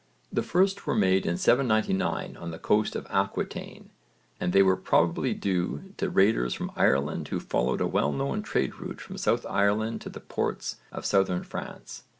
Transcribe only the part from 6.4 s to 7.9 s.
from Ireland who followed a